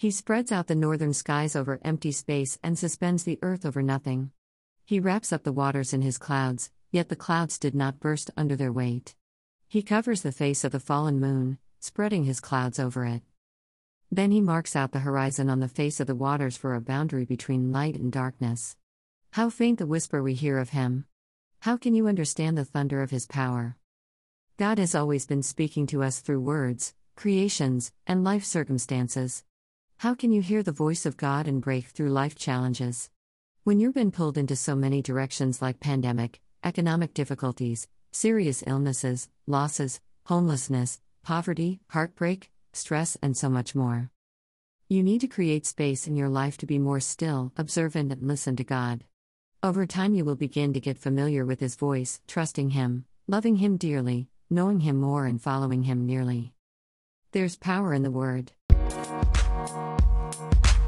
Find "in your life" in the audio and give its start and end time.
46.06-46.56